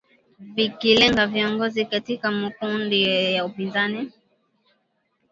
[0.55, 3.03] vikilenga viongozi katika makundi
[3.35, 4.11] ya upinzani